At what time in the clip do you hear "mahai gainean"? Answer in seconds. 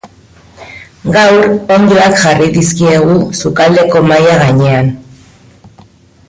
4.09-4.91